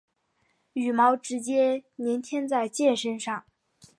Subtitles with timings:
[0.73, 3.45] 羽毛直接粘贴在箭身上。